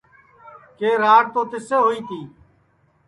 [0.77, 2.19] کہ راڑ تو تیسے ہوئی تی